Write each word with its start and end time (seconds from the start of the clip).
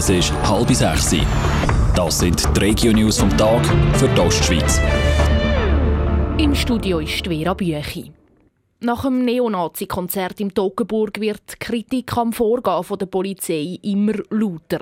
Es 0.00 0.08
ist 0.08 0.32
halb 0.44 0.70
sechs. 0.70 1.14
Das 1.94 2.20
sind 2.20 2.56
die 2.56 2.60
Regio-News 2.60 3.18
vom 3.18 3.28
Tag 3.36 3.60
für 3.98 4.08
die 4.08 4.18
Ostschweiz. 4.18 4.80
Im 6.38 6.54
Studio 6.54 7.00
ist 7.00 7.26
Vera 7.26 7.52
Büchi. 7.52 8.10
Nach 8.82 9.02
dem 9.02 9.26
Neonazi-Konzert 9.26 10.40
im 10.40 10.54
Toggenburg 10.54 11.20
wird 11.20 11.42
die 11.52 11.58
Kritik 11.58 12.16
am 12.16 12.32
Vorgehen 12.32 12.98
der 12.98 13.04
Polizei 13.04 13.78
immer 13.82 14.14
lauter. 14.30 14.80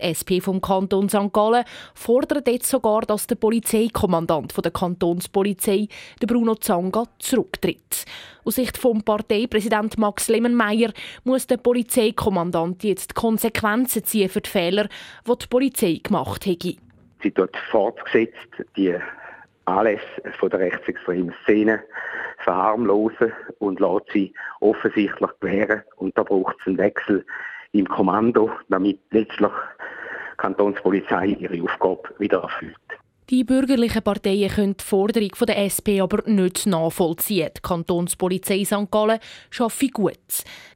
Die 0.00 0.02
SP 0.02 0.42
vom 0.42 0.60
Kanton 0.60 1.08
St. 1.08 1.32
Gallen 1.32 1.62
fordert 1.94 2.48
jetzt 2.48 2.68
sogar, 2.68 3.02
dass 3.02 3.28
der 3.28 3.36
Polizeikommandant 3.36 4.52
der 4.64 4.72
Kantonspolizei, 4.72 5.86
Bruno 6.26 6.56
Zanga, 6.56 7.04
zurücktritt. 7.20 8.04
Aus 8.44 8.56
Sicht 8.56 8.76
vom 8.76 9.04
Parteipräsident 9.04 9.96
Max 9.96 10.26
Lemmenmeier 10.26 10.90
muss 11.22 11.46
der 11.46 11.58
Polizeikommandant 11.58 12.82
jetzt 12.82 13.14
Konsequenzen 13.14 14.02
ziehen 14.02 14.28
für 14.28 14.40
die 14.40 14.50
Fehler, 14.50 14.88
die 15.24 15.38
die 15.40 15.46
Polizei 15.46 16.00
gemacht 16.02 16.46
hat. 16.46 16.62
Sie 17.22 17.36
wird 17.36 17.56
fortgesetzt, 17.70 18.48
die 18.76 18.96
Anlässe 19.66 20.02
von 20.40 20.50
der 20.50 20.58
rechtsextremen 20.58 21.32
Szene 21.44 21.84
verharmlosen 22.46 23.32
und 23.58 23.80
lässt 23.80 24.12
sie 24.12 24.32
offensichtlich 24.60 25.30
gewähren. 25.40 25.82
Und 25.96 26.16
da 26.16 26.22
braucht 26.22 26.56
es 26.60 26.66
einen 26.66 26.78
Wechsel 26.78 27.26
im 27.72 27.88
Kommando, 27.88 28.50
damit 28.68 29.00
letztlich 29.10 29.50
die 29.50 30.36
Kantonspolizei 30.36 31.26
ihre 31.26 31.62
Aufgabe 31.62 32.02
wieder 32.18 32.42
erfüllt. 32.42 32.76
Die 33.28 33.42
bürgerlichen 33.42 34.02
Parteien 34.02 34.48
können 34.48 34.76
die 34.76 34.84
Forderung 34.84 35.32
der 35.48 35.58
SP 35.66 35.98
aber 35.98 36.22
nicht 36.30 36.64
nachvollziehen. 36.64 37.50
Die 37.56 37.60
Kantonspolizei 37.60 38.64
St. 38.64 38.88
Gallen 38.88 39.18
schaffe 39.50 39.88
gut. 39.88 40.14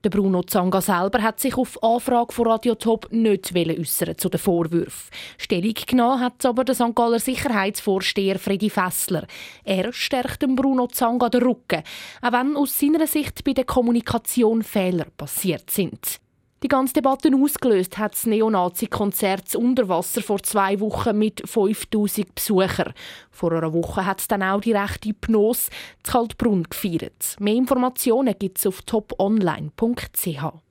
Der 0.02 0.10
Bruno 0.10 0.42
Zanga 0.42 0.80
selber 0.80 1.22
hat 1.22 1.38
sich 1.38 1.56
auf 1.56 1.80
Anfrage 1.80 2.32
von 2.32 2.48
Radio 2.48 2.74
Top 2.74 3.06
nicht 3.12 3.54
äußern 3.54 4.18
zu 4.18 4.28
den 4.28 4.40
Vorwürfen. 4.40 5.10
Stellung 5.38 5.74
genommen 5.86 6.18
hat 6.18 6.44
aber 6.44 6.64
der 6.64 6.74
St. 6.74 6.92
Galler 6.92 7.20
Sicherheitsvorsteher 7.20 8.40
Freddy 8.40 8.68
Fessler. 8.68 9.28
Er 9.62 9.92
stärkt 9.92 10.42
dem 10.42 10.56
Bruno 10.56 10.88
Zanga 10.88 11.28
den 11.28 11.42
Rücken, 11.42 11.84
auch 12.20 12.32
wenn 12.32 12.56
aus 12.56 12.76
seiner 12.76 13.06
Sicht 13.06 13.44
bei 13.44 13.52
der 13.52 13.64
Kommunikation 13.64 14.64
Fehler 14.64 15.06
passiert 15.16 15.70
sind. 15.70 16.18
Die 16.62 16.68
ganze 16.68 16.92
Debatte 16.92 17.30
ausgelöst 17.34 17.96
hat 17.96 18.12
das 18.12 18.26
Neonazi-Konzert 18.26 19.54
unter 19.56 19.88
Wasser 19.88 20.20
vor 20.20 20.42
zwei 20.42 20.78
Wochen 20.80 21.16
mit 21.16 21.42
5000 21.48 22.34
Besuchern. 22.34 22.92
Vor 23.30 23.52
einer 23.52 23.72
Woche 23.72 24.04
hat 24.04 24.20
es 24.20 24.28
dann 24.28 24.42
auch 24.42 24.60
die 24.60 24.72
rechte 24.72 25.08
Hypnose 25.08 25.70
zu 26.02 26.12
Kaltbrunn 26.12 26.64
gefeiert. 26.64 27.36
Mehr 27.40 27.54
Informationen 27.54 28.34
gibt 28.38 28.58
es 28.58 28.66
auf 28.66 28.82
toponline.ch. 28.82 30.69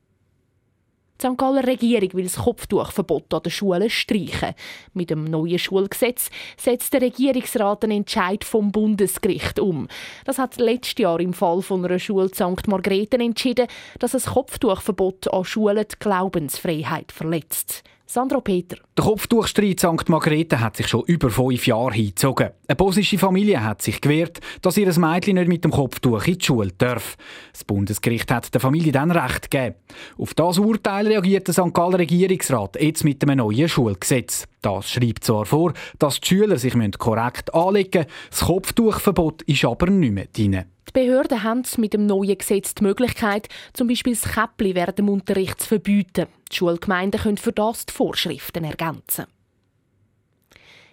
Die 1.22 1.28
St. 1.28 1.38
Galler 1.38 1.68
Regierung 1.68 2.14
will 2.14 2.24
das 2.24 2.38
Kopftuchverbot 2.38 3.34
an 3.34 3.44
den 3.44 3.52
Schulen 3.52 3.90
streichen. 3.90 4.56
Mit 4.94 5.10
dem 5.10 5.26
neuen 5.26 5.60
Schulgesetz 5.60 6.30
setzt 6.56 6.94
der 6.94 7.02
Regierungsrat 7.02 7.84
einen 7.84 8.00
Entscheid 8.00 8.46
vom 8.46 8.72
Bundesgericht 8.72 9.60
um. 9.60 9.90
Das 10.24 10.38
hat 10.38 10.58
letztes 10.58 10.98
Jahr 10.98 11.20
im 11.20 11.34
Fall 11.34 11.62
von 11.62 11.84
einer 11.84 12.00
Schule 12.00 12.30
St. 12.30 12.68
Margrethen 12.68 13.20
entschieden, 13.20 13.68
dass 14.00 14.16
ein 14.16 14.34
Kopftuchverbot 14.34 15.34
an 15.34 15.44
Schulen 15.44 15.86
die 15.92 16.00
Glaubensfreiheit 16.00 17.12
verletzt. 17.12 17.84
Sandro 18.12 18.42
Peter. 18.42 18.78
Der 18.98 19.06
Kopftuchstreit 19.06 19.82
St. 19.82 20.10
Margrethe 20.10 20.60
hat 20.60 20.76
sich 20.76 20.88
schon 20.88 21.04
über 21.06 21.30
fünf 21.30 21.68
Jahre 21.68 21.94
hingezogen. 21.94 22.50
Eine 22.68 22.76
bosnische 22.76 23.20
Familie 23.20 23.64
hat 23.64 23.84
sich 23.84 24.02
gewehrt, 24.02 24.40
dass 24.64 24.78
ihr 24.78 24.92
Mädchen 24.98 25.36
nicht 25.36 25.48
mit 25.48 25.64
dem 25.64 25.70
Kopftuch 25.70 26.26
in 26.26 26.40
die 26.40 26.44
Schule 26.44 26.72
darf. 26.76 27.18
Das 27.54 27.64
Bundesgericht 27.64 28.32
hat 28.32 28.52
der 28.52 28.62
Familie 28.62 28.92
dann 28.92 29.12
Recht 29.12 29.52
gegeben. 29.52 29.76
Auf 30.18 30.34
das 30.34 30.58
Urteil 30.58 31.06
reagiert 31.06 31.50
der 31.50 31.54
St. 31.54 31.72
Galler 31.72 32.00
Regierungsrat 32.00 32.82
jetzt 32.82 33.04
mit 33.04 33.22
einem 33.22 33.38
neuen 33.38 33.70
Schulgesetz. 33.70 34.48
Das 34.64 34.90
schreibt 34.90 35.24
zwar 35.24 35.46
vor, 35.46 35.74
dass 36.00 36.20
die 36.20 36.30
Schüler 36.30 36.58
sich 36.58 36.74
korrekt 36.98 37.54
anlegen 37.54 38.06
müssen, 38.06 38.12
das 38.32 38.40
Kopftuchverbot 38.40 39.44
ist 39.44 39.66
aber 39.66 39.86
nicht 39.92 40.14
mehr 40.14 40.26
drin. 40.36 40.66
Die 40.90 41.02
Behörden 41.02 41.44
haben 41.44 41.64
mit 41.78 41.94
dem 41.94 42.08
neuen 42.08 42.36
Gesetz 42.36 42.74
die 42.74 42.84
Möglichkeit, 42.84 43.48
zum 43.74 43.88
Beispiel 43.88 44.16
das 44.16 44.34
Käppli 44.34 44.74
während 44.74 44.98
dem 44.98 45.10
Unterricht 45.10 45.62
zu 45.62 45.68
verbieten. 45.68 46.26
Die 46.52 46.56
Schulgemeinden 46.56 47.22
können 47.22 47.38
für 47.38 47.52
das 47.52 47.86
die 47.86 47.94
Vorschriften 47.94 48.64
ergänzen. 48.64 49.26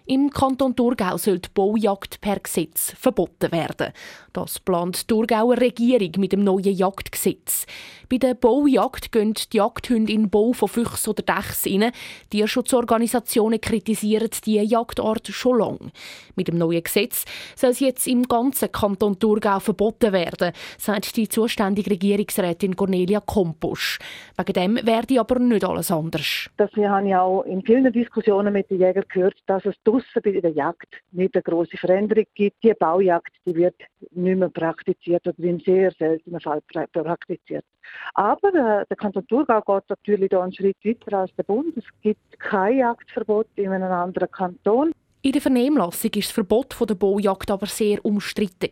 Im 0.09 0.29
Kanton 0.29 0.73
Thurgau 0.73 1.17
soll 1.17 1.39
die 1.39 1.49
Baujagd 1.53 2.21
per 2.21 2.39
Gesetz 2.39 2.93
verboten 2.97 3.51
werden. 3.51 3.91
Das 4.31 4.57
plant 4.57 5.01
die 5.01 5.07
Thurgauer 5.07 5.57
Regierung 5.57 6.11
mit 6.17 6.31
dem 6.31 6.45
neuen 6.45 6.73
Jagdgesetz. 6.73 7.65
Bei 8.09 8.17
der 8.17 8.35
Baujagd 8.35 9.11
gehen 9.11 9.33
die 9.33 9.57
Jagdhunde 9.57 10.13
in 10.13 10.21
den 10.21 10.29
Bau 10.29 10.53
von 10.53 10.69
Füchsen 10.69 11.09
oder 11.09 11.23
Dechsen 11.23 11.83
rein. 11.83 11.91
Tierschutzorganisationen 12.29 13.59
kritisieren 13.59 14.29
diese 14.45 14.61
Jagdart 14.61 15.27
schon 15.27 15.59
lange. 15.59 15.91
Mit 16.37 16.47
dem 16.47 16.57
neuen 16.57 16.83
Gesetz 16.83 17.25
soll 17.57 17.73
sie 17.73 17.87
jetzt 17.87 18.07
im 18.07 18.23
ganzen 18.23 18.71
Kanton 18.71 19.19
Thurgau 19.19 19.59
verboten 19.59 20.13
werden, 20.13 20.53
sagt 20.77 21.17
die 21.17 21.27
zuständige 21.27 21.91
Regierungsrätin 21.91 22.77
Cornelia 22.77 23.19
Komposch. 23.19 23.99
Wegen 24.37 24.53
dem 24.53 24.87
werde 24.87 25.19
aber 25.19 25.39
nicht 25.39 25.65
alles 25.65 25.91
anders. 25.91 26.49
Das 26.55 26.69
wir 26.75 26.89
haben 26.89 27.07
ja 27.07 27.23
auch 27.23 27.41
in 27.41 27.61
vielen 27.61 27.91
Diskussionen 27.91 28.53
mit 28.53 28.69
den 28.69 28.79
Jägern 28.79 29.03
gehört, 29.09 29.35
dass 29.47 29.65
es 29.65 29.75
draussen 29.97 30.21
bei 30.23 30.39
der 30.39 30.51
Jagd 30.51 30.95
nicht 31.11 31.35
eine 31.35 31.43
große 31.43 31.77
Veränderung 31.77 32.25
gibt. 32.35 32.63
Die 32.63 32.73
Baujagd 32.73 33.33
die 33.45 33.55
wird 33.55 33.75
nicht 34.11 34.37
mehr 34.37 34.49
praktiziert 34.49 35.27
oder 35.27 35.39
in 35.39 35.59
sehr 35.59 35.91
seltenen 35.91 36.39
Fall 36.39 36.61
praktiziert. 36.61 37.65
Aber 38.13 38.49
äh, 38.49 38.85
der 38.85 38.97
Kanton 38.97 39.27
Thurgau 39.27 39.61
geht 39.61 39.89
natürlich 39.89 40.29
da 40.29 40.43
einen 40.43 40.53
Schritt 40.53 40.77
weiter 40.83 41.19
als 41.19 41.35
der 41.35 41.43
Bund. 41.43 41.75
Es 41.77 41.85
gibt 42.01 42.39
kein 42.39 42.79
Jagdverbot 42.79 43.47
in 43.55 43.71
einem 43.71 43.91
anderen 43.91 44.31
Kanton. 44.31 44.91
In 45.21 45.31
der 45.31 45.41
Vernehmlassung 45.41 46.11
ist 46.11 46.27
das 46.27 46.31
Verbot 46.31 46.75
der 46.87 46.95
Baujagd 46.95 47.49
aber 47.51 47.65
sehr 47.65 48.03
umstritten. 48.05 48.69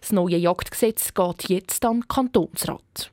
Das 0.00 0.12
neue 0.12 0.36
Jagdgesetz 0.36 1.14
geht 1.14 1.48
jetzt 1.48 1.84
an 1.84 2.00
den 2.00 2.08
Kantonsrat. 2.08 3.12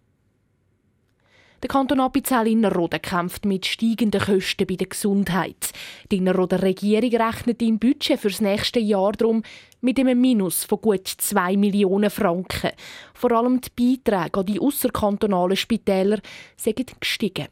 Der 1.66 1.74
Kanton 1.74 2.00
Appenzell 2.00 2.46
Innerrhoden 2.46 3.02
kämpft 3.02 3.44
mit 3.44 3.66
steigenden 3.66 4.22
Kosten 4.22 4.68
bei 4.68 4.76
der 4.76 4.86
Gesundheit. 4.86 5.72
Die 6.12 6.18
Innerrhoder 6.18 6.62
Regierung 6.62 7.10
rechnet 7.20 7.60
im 7.64 7.80
Budget 7.80 8.20
für 8.20 8.28
das 8.28 8.40
nächste 8.40 8.80
Jahr 8.80 9.14
darum 9.14 9.42
mit 9.82 10.00
einem 10.00 10.22
Minus 10.22 10.64
von 10.64 10.80
gut 10.80 11.08
2 11.08 11.58
Millionen 11.58 12.12
Franken. 12.12 12.70
Vor 13.16 13.32
allem 13.32 13.62
die 13.62 13.98
Beiträge 14.06 14.40
an 14.42 14.46
die 14.46 14.60
außerkantonalen 14.60 15.58
Spitäler 15.58 16.20
sind 16.56 17.02
gestiegen. 17.02 17.48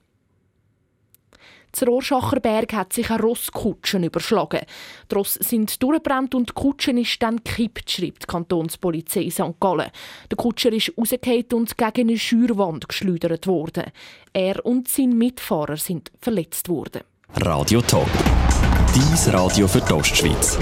Zur 1.74 1.88
Rorschacher 1.88 2.40
Berg 2.40 2.72
hat 2.74 2.94
sich 2.94 3.10
eine 3.10 3.22
Rosskutschen 3.24 4.04
überschlagen. 4.04 4.62
Die 5.12 5.16
Ross 5.16 5.34
sind 5.34 5.82
durchgebrannt 5.82 6.36
und 6.36 6.50
die 6.50 6.54
Kutschen 6.54 7.00
ist 7.00 7.22
dann 7.22 7.38
gekippt, 7.38 7.90
schreibt 7.90 8.24
die 8.24 8.28
Kantonspolizei 8.28 9.30
St. 9.32 9.60
Gallen. 9.60 9.90
Der 10.30 10.38
Kutscher 10.38 10.72
ist 10.72 10.94
rausgefallen 10.96 11.46
und 11.54 11.76
gegen 11.76 12.10
eine 12.10 12.18
Schürwand 12.20 12.88
geschleudert 12.88 13.48
worden. 13.48 13.86
Er 14.34 14.64
und 14.64 14.88
sein 14.88 15.18
Mitfahrer 15.18 15.78
sind 15.78 16.12
verletzt 16.22 16.70
worden. 16.70 17.02
Radio 17.38 17.82
Top. 17.82 18.10
Dies 18.94 19.34
Radio 19.34 19.68
für 19.68 19.82
die 19.82 19.94
Ostschweiz. 19.94 20.60